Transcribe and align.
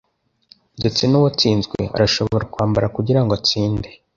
Ndetse 0.79 1.01
nuwatsinzwe 1.05 1.79
arashobora 1.95 2.49
kwambara 2.53 2.91
kugirango 2.95 3.31
atsinde. 3.39 3.89